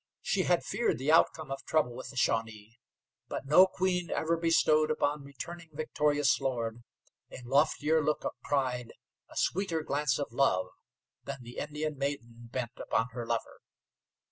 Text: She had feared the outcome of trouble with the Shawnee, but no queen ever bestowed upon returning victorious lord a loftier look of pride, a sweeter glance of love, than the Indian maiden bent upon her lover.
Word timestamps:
She 0.23 0.45
had 0.45 0.63
feared 0.63 0.97
the 0.97 1.11
outcome 1.11 1.51
of 1.51 1.63
trouble 1.63 1.93
with 1.93 2.09
the 2.09 2.15
Shawnee, 2.17 2.79
but 3.27 3.45
no 3.45 3.67
queen 3.67 4.09
ever 4.09 4.35
bestowed 4.35 4.89
upon 4.89 5.23
returning 5.23 5.69
victorious 5.73 6.39
lord 6.39 6.81
a 7.29 7.43
loftier 7.45 8.03
look 8.03 8.23
of 8.25 8.31
pride, 8.41 8.93
a 9.29 9.37
sweeter 9.37 9.83
glance 9.83 10.17
of 10.17 10.31
love, 10.33 10.69
than 11.25 11.43
the 11.43 11.57
Indian 11.59 11.99
maiden 11.99 12.49
bent 12.51 12.79
upon 12.79 13.09
her 13.09 13.27
lover. 13.27 13.59